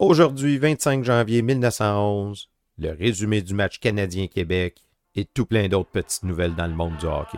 [0.00, 4.82] Aujourd'hui, 25 janvier 1911, le résumé du match Canadien-Québec
[5.14, 7.36] et tout plein d'autres petites nouvelles dans le monde du hockey.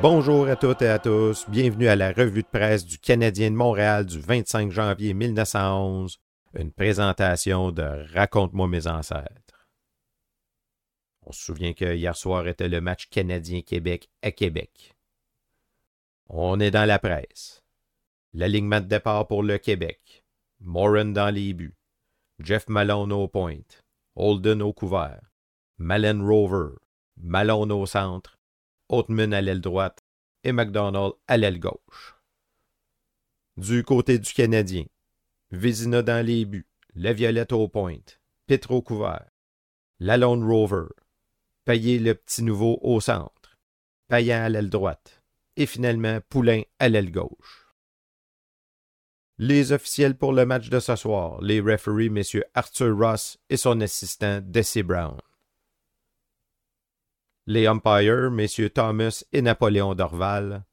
[0.00, 3.56] Bonjour à toutes et à tous, bienvenue à la revue de presse du Canadien de
[3.56, 6.16] Montréal du 25 janvier 1911,
[6.58, 9.47] une présentation de Raconte-moi mes ancêtres.
[11.28, 14.96] On se souvient que hier soir était le match Canadien-Québec à Québec.
[16.26, 17.62] On est dans la presse.
[18.32, 20.24] L'alignement de départ pour le Québec.
[20.60, 21.76] Moran dans les buts.
[22.38, 23.60] Jeff Malone au point.
[24.16, 25.20] Holden au couvert.
[25.76, 26.76] Malen Rover.
[27.18, 28.38] Malone au centre.
[28.88, 30.02] Oatman à l'aile droite
[30.44, 32.16] et McDonald à l'aile gauche.
[33.58, 34.86] Du côté du Canadien,
[35.50, 38.00] Vézina dans les buts, La Violette au point,
[38.46, 39.28] Pitre au couvert,
[39.98, 40.86] La Lone Rover,
[41.68, 43.58] Payé le petit nouveau au centre,
[44.08, 45.22] Payan à l'aile droite
[45.54, 47.66] et finalement Poulain à l'aile gauche.
[49.36, 52.22] Les officiels pour le match de ce soir, les referees M.
[52.54, 55.18] Arthur Ross et son assistant Desi Brown
[57.44, 60.64] les umpires, messieurs Thomas et Napoléon Dorval,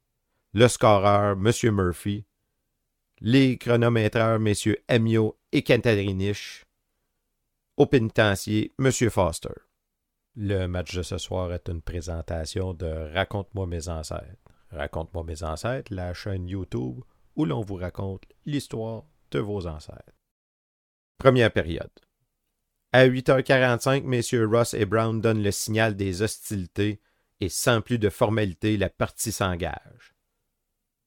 [0.54, 1.52] le scoreur, M.
[1.74, 2.24] Murphy,
[3.20, 6.64] les chronométreurs, messieurs Amio et Cantarinich,
[7.76, 8.90] au pénitencier, M.
[9.10, 9.65] Foster.
[10.38, 14.52] Le match de ce soir est une présentation de Raconte-moi mes ancêtres.
[14.70, 17.00] Raconte-moi mes ancêtres, la chaîne YouTube
[17.36, 20.12] où l'on vous raconte l'histoire de vos ancêtres.
[21.16, 21.90] Première période.
[22.92, 27.00] À 8h45, messieurs Ross et Brown donnent le signal des hostilités
[27.40, 30.14] et sans plus de formalité, la partie s'engage.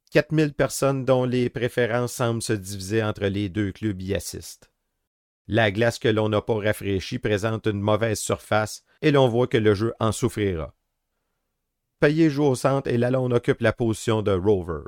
[0.10, 4.69] 4000 personnes dont les préférences semblent se diviser entre les deux clubs y assistent.
[5.52, 9.58] La glace que l'on n'a pas rafraîchie présente une mauvaise surface et l'on voit que
[9.58, 10.76] le jeu en souffrira.
[12.00, 14.84] Payé joue au centre et Lalonde occupe la position de rover.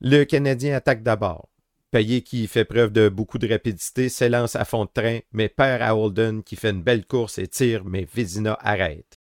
[0.00, 1.50] Le Canadien attaque d'abord.
[1.90, 5.82] Payé qui fait preuve de beaucoup de rapidité s'élance à fond de train, mais perd
[5.82, 9.20] à Holden qui fait une belle course et tire, mais Vézina arrête.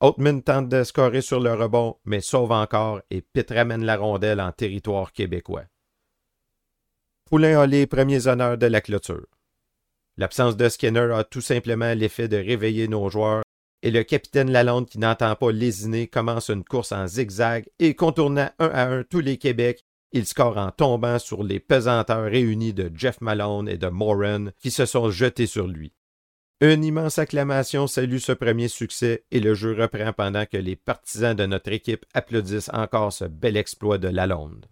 [0.00, 4.40] Oatman tente de scorer sur le rebond, mais sauve encore et Pitt ramène la rondelle
[4.40, 5.66] en territoire québécois.
[7.32, 9.26] Poulain a les premiers honneurs de la clôture.
[10.18, 13.42] L'absence de Skinner a tout simplement l'effet de réveiller nos joueurs
[13.80, 18.50] et le capitaine Lalonde qui n'entend pas lésiner commence une course en zigzag et contournant
[18.58, 19.82] un à un tous les Québec
[20.12, 24.70] il score en tombant sur les pesanteurs réunis de Jeff Malone et de Moran qui
[24.70, 25.94] se sont jetés sur lui.
[26.60, 31.34] Une immense acclamation salue ce premier succès et le jeu reprend pendant que les partisans
[31.34, 34.66] de notre équipe applaudissent encore ce bel exploit de Lalonde.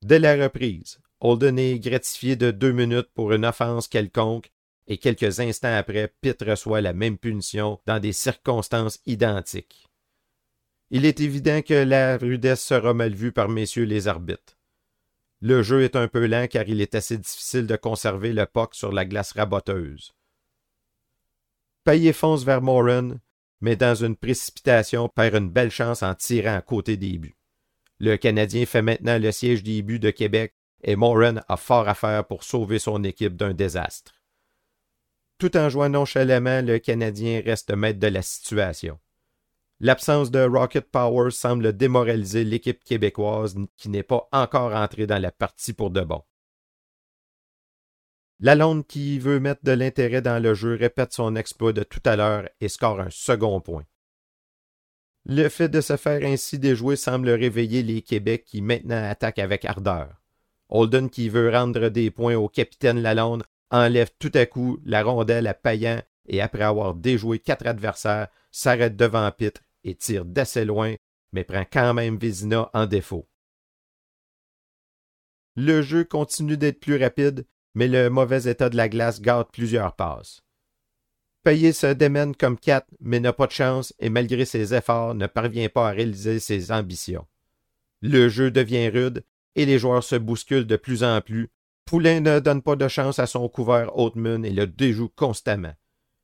[0.00, 4.50] Dès la reprise, Holden est gratifié de deux minutes pour une offense quelconque
[4.86, 9.88] et quelques instants après, Pitt reçoit la même punition dans des circonstances identiques.
[10.90, 14.56] Il est évident que la rudesse sera mal vue par messieurs les arbitres.
[15.40, 18.74] Le jeu est un peu lent car il est assez difficile de conserver le puck
[18.74, 20.14] sur la glace raboteuse.
[21.84, 23.18] Payet fonce vers Moran,
[23.60, 27.36] mais dans une précipitation perd une belle chance en tirant à côté des buts.
[27.98, 31.94] Le Canadien fait maintenant le siège des buts de Québec et Moran a fort à
[31.94, 34.12] faire pour sauver son équipe d'un désastre.
[35.38, 38.98] Tout en jouant nonchalamment, le Canadien reste maître de la situation.
[39.80, 45.30] L'absence de Rocket Power semble démoraliser l'équipe québécoise qui n'est pas encore entrée dans la
[45.30, 46.22] partie pour de bon.
[48.40, 52.16] Lalonde qui veut mettre de l'intérêt dans le jeu répète son exploit de tout à
[52.16, 53.84] l'heure et score un second point.
[55.24, 59.64] Le fait de se faire ainsi déjouer semble réveiller les Québec qui maintenant attaquent avec
[59.64, 60.17] ardeur.
[60.68, 65.46] Holden qui veut rendre des points au capitaine Lalonde enlève tout à coup la rondelle
[65.46, 70.94] à Payan et après avoir déjoué quatre adversaires, s'arrête devant Pitre et tire d'assez loin,
[71.32, 73.26] mais prend quand même Vézina en défaut.
[75.56, 79.96] Le jeu continue d'être plus rapide, mais le mauvais état de la glace gâte plusieurs
[79.96, 80.42] passes.
[81.42, 85.26] Payé se démène comme quatre, mais n'a pas de chance et malgré ses efforts ne
[85.26, 87.26] parvient pas à réaliser ses ambitions.
[88.00, 89.24] Le jeu devient rude
[89.58, 91.50] et les joueurs se bousculent de plus en plus.
[91.84, 95.74] Poulain ne donne pas de chance à son couvert Haute-Mune et le déjoue constamment.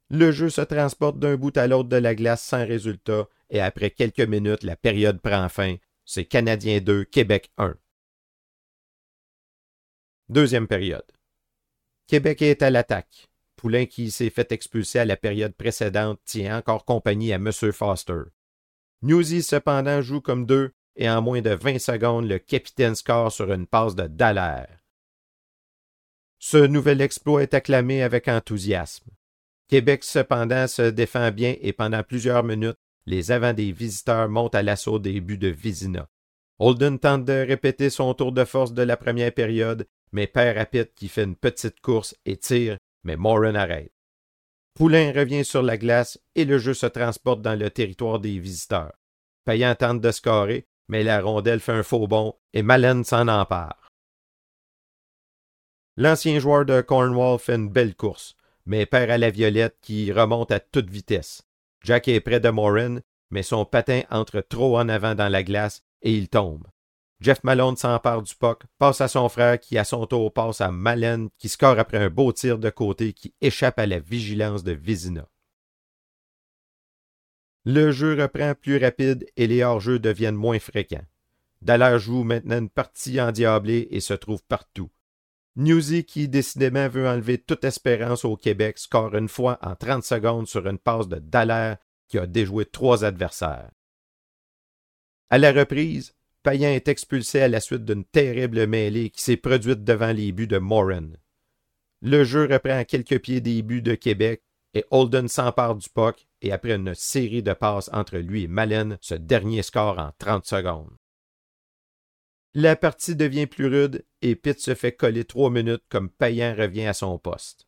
[0.08, 3.90] Le jeu se transporte d'un bout à l'autre de la glace sans résultat et après
[3.90, 5.76] quelques minutes, la période prend fin.
[6.04, 7.74] C'est Canadien 2, Québec 1.
[10.28, 11.10] Deuxième période.
[12.06, 13.28] Québec est à l'attaque.
[13.56, 17.50] Poulain, qui s'est fait expulser à la période précédente, tient encore compagnie à M.
[17.50, 18.22] Foster.
[19.02, 23.52] Newsy, cependant, joue comme deux et en moins de 20 secondes, le capitaine score sur
[23.52, 24.80] une passe de Dallaire.
[26.38, 29.10] Ce nouvel exploit est acclamé avec enthousiasme.
[29.68, 34.62] Québec cependant se défend bien et pendant plusieurs minutes, les avants des visiteurs montent à
[34.62, 36.08] l'assaut des buts de Vizina.
[36.58, 40.92] Holden tente de répéter son tour de force de la première période, mais perd rapide
[40.94, 43.92] qui fait une petite course et tire, mais Moran arrête.
[44.74, 48.92] Poulain revient sur la glace et le jeu se transporte dans le territoire des visiteurs.
[49.44, 53.88] Payant tente de scorer, mais la rondelle fait un faux bond et Malen s'en empare.
[55.96, 58.36] L'ancien joueur de Cornwall fait une belle course,
[58.66, 61.42] mais perd à la violette qui remonte à toute vitesse.
[61.82, 62.98] Jack est près de Morin,
[63.30, 66.66] mais son patin entre trop en avant dans la glace et il tombe.
[67.20, 70.70] Jeff Malone s'empare du puck, passe à son frère qui à son tour passe à
[70.70, 74.72] Malen qui score après un beau tir de côté qui échappe à la vigilance de
[74.72, 75.26] Vizina.
[77.64, 81.06] Le jeu reprend plus rapide et les hors-jeux deviennent moins fréquents.
[81.62, 84.90] Dallaire joue maintenant une partie endiablée et se trouve partout.
[85.56, 90.48] Newsy, qui décidément veut enlever toute espérance au Québec, score une fois en 30 secondes
[90.48, 91.78] sur une passe de Dallaire
[92.08, 93.70] qui a déjoué trois adversaires.
[95.30, 99.84] À la reprise, Payan est expulsé à la suite d'une terrible mêlée qui s'est produite
[99.84, 101.12] devant les buts de Moran.
[102.02, 104.42] Le jeu reprend à quelques pieds des buts de Québec
[104.74, 108.98] et Holden s'empare du puck et après une série de passes entre lui et Malen,
[109.00, 110.96] ce dernier score en 30 secondes.
[112.52, 116.86] La partie devient plus rude et Pitt se fait coller trois minutes comme Payan revient
[116.86, 117.66] à son poste.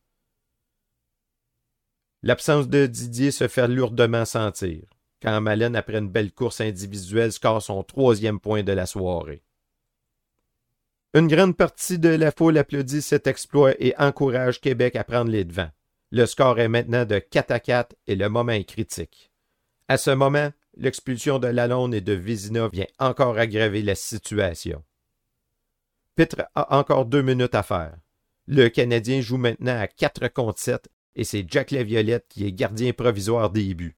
[2.23, 4.85] L'absence de Didier se fait lourdement sentir
[5.23, 9.43] quand Malen, après une belle course individuelle, score son troisième point de la soirée.
[11.15, 15.45] Une grande partie de la foule applaudit cet exploit et encourage Québec à prendre les
[15.45, 15.71] devants.
[16.11, 19.33] Le score est maintenant de 4 à 4 et le moment est critique.
[19.89, 24.85] À ce moment, l'expulsion de Lalonde et de Vézina vient encore aggraver la situation.
[26.15, 27.97] Pitre a encore deux minutes à faire.
[28.47, 32.93] Le Canadien joue maintenant à 4 contre 7 et c'est Jack Laviolette qui est gardien
[32.93, 33.97] provisoire des buts.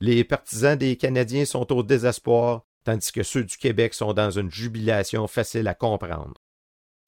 [0.00, 4.50] Les partisans des Canadiens sont au désespoir, tandis que ceux du Québec sont dans une
[4.50, 6.34] jubilation facile à comprendre.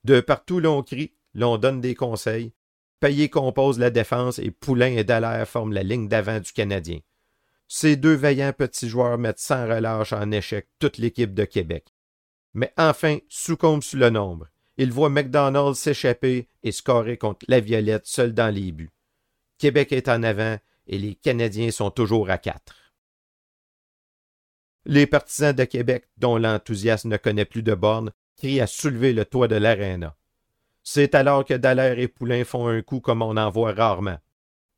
[0.04, 2.52] De partout l'on crie, l'on donne des conseils.
[3.00, 7.00] Payet compose la défense et Poulain et Dallaire forment la ligne d'avant du Canadien.
[7.68, 11.94] Ces deux vaillants petits joueurs mettent sans relâche en échec toute l'équipe de Québec.
[12.54, 14.48] Mais enfin, succombe sous le nombre.
[14.78, 18.90] Il voit McDonald s'échapper et scorer contre la Violette seul dans les buts.
[19.58, 20.56] Québec est en avant
[20.86, 22.94] et les Canadiens sont toujours à quatre.
[24.86, 29.24] Les partisans de Québec, dont l'enthousiasme ne connaît plus de bornes, crient à soulever le
[29.24, 30.16] toit de l'aréna.
[30.90, 34.16] C'est alors que Dallaire et Poulain font un coup comme on en voit rarement.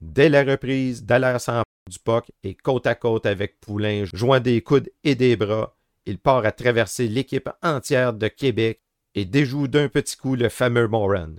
[0.00, 4.60] Dès la reprise, Dallaire s'en du puck et côte à côte avec Poulain, joint des
[4.60, 5.76] coudes et des bras,
[6.06, 8.80] il part à traverser l'équipe entière de Québec
[9.14, 11.36] et déjoue d'un petit coup le fameux Moran.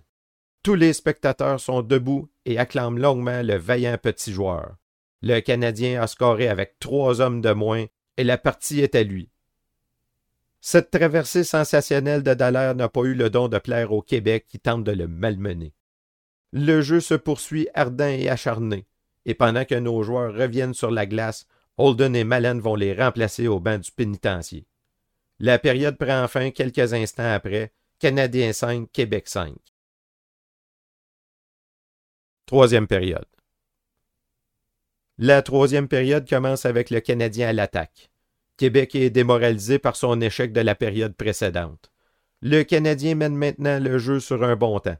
[0.63, 4.77] Tous les spectateurs sont debout et acclament longuement le vaillant petit joueur.
[5.21, 9.31] Le Canadien a scoré avec trois hommes de moins et la partie est à lui.
[10.61, 14.59] Cette traversée sensationnelle de Dallaire n'a pas eu le don de plaire au Québec qui
[14.59, 15.73] tente de le malmener.
[16.53, 18.85] Le jeu se poursuit ardent et acharné
[19.25, 21.47] et pendant que nos joueurs reviennent sur la glace,
[21.77, 24.65] Holden et Malen vont les remplacer au banc du pénitencier.
[25.39, 29.55] La période prend fin quelques instants après, Canadien 5, Québec 5.
[32.45, 33.25] Troisième période.
[35.17, 38.10] La troisième période commence avec le Canadien à l'attaque.
[38.57, 41.91] Québec est démoralisé par son échec de la période précédente.
[42.41, 44.97] Le Canadien mène maintenant le jeu sur un bon temps.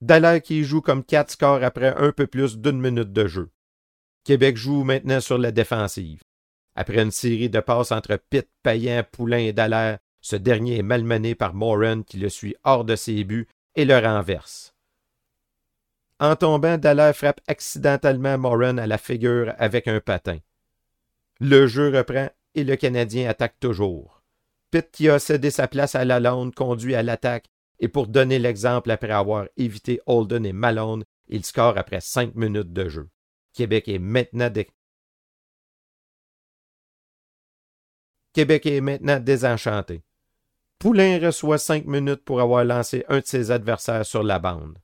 [0.00, 3.50] Dallaire qui joue comme quatre scores après un peu plus d'une minute de jeu.
[4.24, 6.22] Québec joue maintenant sur la défensive.
[6.76, 11.34] Après une série de passes entre Pitt, Payen, Poulain et Dallaire, ce dernier est malmené
[11.34, 13.46] par Moran qui le suit hors de ses buts
[13.76, 14.74] et le renverse.
[16.20, 20.38] En tombant, Dallaire frappe accidentellement Moran à la figure avec un patin.
[21.40, 24.22] Le jeu reprend et le Canadien attaque toujours.
[24.70, 27.46] Pitt, qui a cédé sa place à Lalonde, conduit à l'attaque
[27.80, 32.72] et pour donner l'exemple après avoir évité Holden et Malone, il score après cinq minutes
[32.72, 33.08] de jeu.
[33.52, 34.50] Québec est maintenant
[38.32, 40.02] Québec est maintenant désenchanté.
[40.78, 44.78] Poulain reçoit cinq minutes pour avoir lancé un de ses adversaires sur la bande.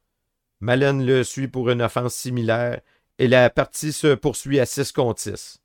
[0.60, 2.80] Malone le suit pour une offense similaire
[3.18, 5.59] et la partie se poursuit à 6 contre 6.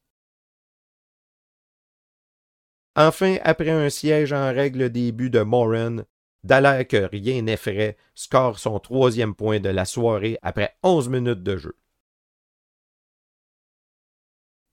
[2.96, 5.98] Enfin, après un siège en règle début de Moran,
[6.46, 11.58] Dallaire que rien n'effraie score son troisième point de la soirée après 11 minutes de
[11.58, 11.76] jeu.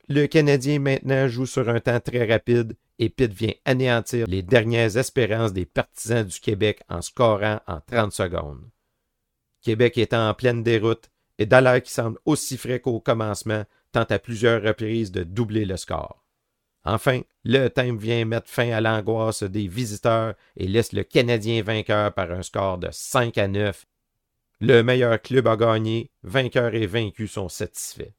[0.09, 4.97] Le Canadien maintenant joue sur un temps très rapide et Pitt vient anéantir les dernières
[4.97, 8.69] espérances des partisans du Québec en scorant en 30 secondes.
[9.63, 14.19] Québec étant en pleine déroute et Dallaire qui semble aussi frais qu'au commencement tente à
[14.19, 16.22] plusieurs reprises de doubler le score.
[16.85, 22.13] Enfin, le thème vient mettre fin à l'angoisse des visiteurs et laisse le Canadien vainqueur
[22.13, 23.87] par un score de 5 à 9.
[24.61, 28.13] Le meilleur club a gagné, vainqueur et vaincu sont satisfaits.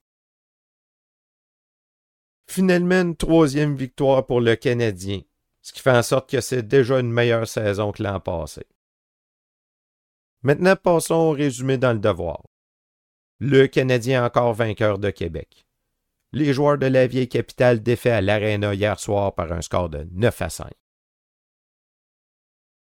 [2.48, 5.22] Finalement, une troisième victoire pour le Canadien,
[5.62, 8.65] ce qui fait en sorte que c'est déjà une meilleure saison que l'an passé.
[10.41, 12.43] Maintenant, passons au résumé dans le devoir.
[13.39, 15.65] Le Canadien encore vainqueur de Québec.
[16.35, 20.07] Les joueurs de la vieille capitale défaits à l'Arena hier soir par un score de
[20.13, 20.71] 9 à 5.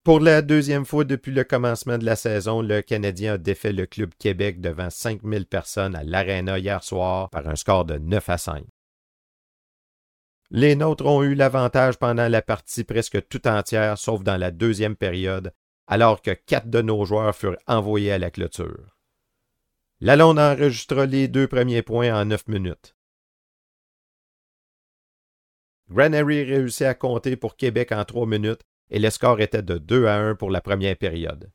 [0.03, 3.87] Pour la deuxième fois depuis le commencement de la saison, le Canadien a défait le
[3.87, 8.37] Club Québec devant 5000 personnes à l'Arena hier soir par un score de 9 à
[8.37, 8.63] 5.
[10.51, 14.95] Les nôtres ont eu l'avantage pendant la partie presque tout entière, sauf dans la deuxième
[14.95, 15.51] période,
[15.87, 18.99] alors que quatre de nos joueurs furent envoyés à la clôture.
[19.99, 22.95] Lalonde enregistra les deux premiers points en neuf minutes.
[25.91, 30.05] Granary réussit à compter pour Québec en trois minutes et le score était de 2
[30.05, 31.51] à 1 pour la première période.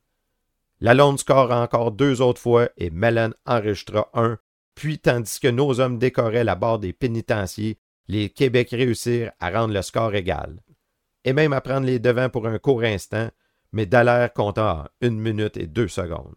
[0.81, 4.38] Lalonde score encore deux autres fois et Mellon enregistra un,
[4.75, 7.78] puis tandis que nos hommes décoraient la barre des pénitenciers,
[8.09, 10.61] les Québec réussirent à rendre le score égal,
[11.25, 13.31] et même à prendre les devants pour un court instant,
[13.73, 16.37] mais Dallaire compta une minute et deux secondes.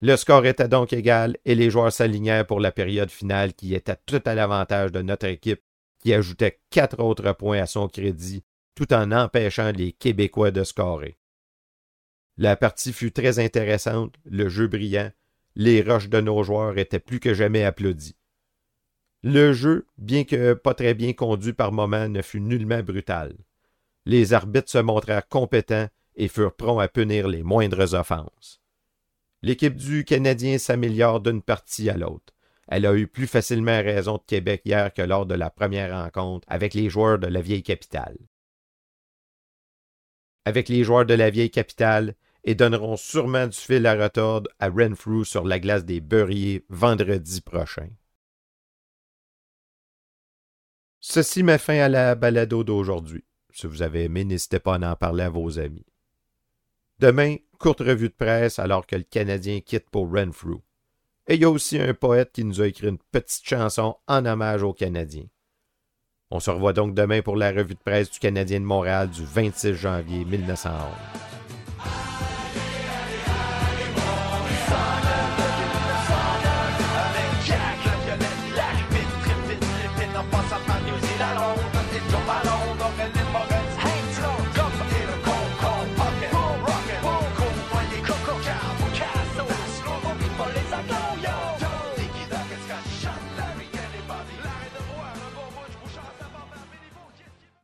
[0.00, 3.98] Le score était donc égal et les joueurs s'alignèrent pour la période finale qui était
[4.06, 5.62] tout à l'avantage de notre équipe
[6.02, 8.44] qui ajoutait quatre autres points à son crédit
[8.74, 11.18] tout en empêchant les Québécois de scorer.
[12.36, 15.10] La partie fut très intéressante, le jeu brillant,
[15.54, 18.16] les roches de nos joueurs étaient plus que jamais applaudis.
[19.22, 23.36] Le jeu, bien que pas très bien conduit par moments, ne fut nullement brutal.
[24.04, 28.60] Les arbitres se montrèrent compétents et furent prompts à punir les moindres offenses.
[29.42, 32.32] L'équipe du Canadien s'améliore d'une partie à l'autre.
[32.68, 36.46] Elle a eu plus facilement raison de Québec hier que lors de la première rencontre
[36.50, 38.16] avec les joueurs de la vieille capitale.
[40.44, 42.14] Avec les joueurs de la vieille capitale,
[42.44, 47.40] et donneront sûrement du fil à retordre à Renfrew sur la glace des Beurriers vendredi
[47.40, 47.88] prochain.
[51.00, 53.24] Ceci met fin à la balado d'aujourd'hui.
[53.52, 55.86] Si vous avez aimé, n'hésitez pas à en parler à vos amis.
[56.98, 60.62] Demain, courte revue de presse alors que le Canadien quitte pour Renfrew.
[61.28, 64.26] Et il y a aussi un poète qui nous a écrit une petite chanson en
[64.26, 65.26] hommage aux Canadiens.
[66.30, 69.24] On se revoit donc demain pour la revue de presse du Canadien de Montréal du
[69.24, 71.31] 26 janvier 1911.